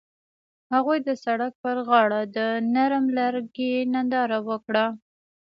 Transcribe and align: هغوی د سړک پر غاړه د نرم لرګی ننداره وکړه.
هغوی 0.73 0.97
د 1.07 1.09
سړک 1.23 1.53
پر 1.63 1.77
غاړه 1.87 2.21
د 2.37 2.37
نرم 2.73 3.05
لرګی 3.19 3.73
ننداره 3.93 4.39
وکړه. 4.49 4.85